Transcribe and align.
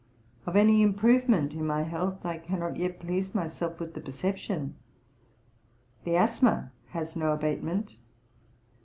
Of 0.47 0.55
any 0.55 0.81
improvement 0.81 1.53
in 1.53 1.63
my 1.67 1.83
health 1.83 2.25
I 2.25 2.39
cannot 2.39 2.75
yet 2.75 2.99
please 2.99 3.35
myself 3.35 3.79
with 3.79 3.93
the 3.93 4.01
perception. 4.01 4.73
The 6.05 6.15
asthma 6.17 6.71
has 6.87 7.15
no 7.15 7.33
abatement. 7.33 7.99